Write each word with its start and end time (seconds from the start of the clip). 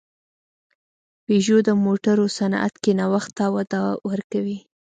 پيژو 1.25 1.57
د 1.67 1.69
موټرو 1.85 2.25
صنعت 2.37 2.73
کې 2.83 2.91
نوښت 2.99 3.31
ته 3.37 3.45
وده 3.55 3.81
ورکوي. 4.09 4.59